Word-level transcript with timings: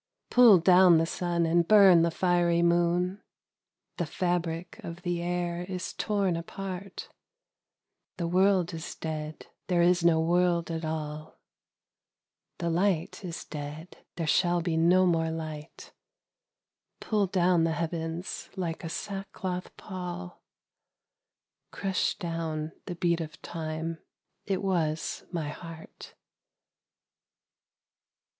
1'ull 0.31 0.63
down 0.63 0.97
the 0.97 1.05
sun 1.05 1.45
and 1.45 1.67
burn 1.67 2.01
the 2.01 2.09
fiery 2.09 2.63
moon; 2.63 3.21
The 3.97 4.07
fabric 4.07 4.79
of 4.83 5.03
the 5.03 5.21
air 5.21 5.61
is 5.69 5.93
torn 5.93 6.35
apart: 6.35 7.09
The 8.17 8.25
world 8.27 8.73
is 8.73 8.95
dead. 8.95 9.45
There 9.67 9.83
is 9.83 10.03
no 10.03 10.19
world 10.19 10.71
at 10.71 10.83
all. 10.83 11.37
The 12.57 12.71
light 12.71 13.23
is 13.23 13.45
dead. 13.45 13.97
There 14.15 14.25
shall 14.25 14.59
be 14.59 14.75
no 14.75 15.05
more 15.05 15.29
light. 15.29 15.93
Pull 16.99 17.27
down 17.27 17.63
the 17.63 17.71
heavens 17.73 18.49
like 18.55 18.83
a 18.83 18.89
sackcloth 18.89 19.77
pall— 19.77 20.41
Crush 21.71 22.15
down 22.17 22.71
the 22.87 22.95
beat 22.95 23.21
of 23.21 23.39
Time. 23.43 23.99
It 24.47 24.63
was 24.63 25.25
my 25.31 25.49
heart. 25.49 26.15